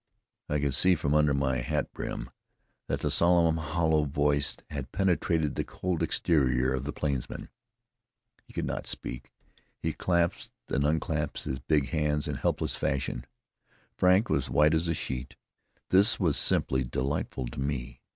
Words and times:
I 0.49 0.59
could 0.59 0.73
see 0.73 0.95
from 0.95 1.13
under 1.13 1.35
my 1.35 1.57
hat 1.57 1.93
brim 1.93 2.31
that 2.87 3.01
the 3.01 3.11
solemn, 3.11 3.57
hollow 3.57 4.05
voice 4.05 4.57
had 4.71 4.91
penetrated 4.91 5.53
the 5.53 5.63
cold 5.63 6.01
exterior 6.01 6.73
of 6.73 6.85
the 6.85 6.91
plainsman. 6.91 7.49
He 8.43 8.51
could 8.51 8.65
not 8.65 8.87
speak; 8.87 9.31
he 9.79 9.93
clasped 9.93 10.55
and 10.69 10.83
unclasped 10.85 11.43
his 11.43 11.59
big 11.59 11.89
hands 11.89 12.27
in 12.27 12.33
helpless 12.33 12.75
fashion. 12.75 13.27
Frank 13.95 14.27
was 14.27 14.45
as 14.45 14.49
white 14.49 14.73
as 14.73 14.87
a 14.87 14.95
sheet. 14.95 15.35
This 15.89 16.19
was 16.19 16.35
simply 16.35 16.81
delightful 16.83 17.45
to 17.49 17.59
me. 17.61 18.01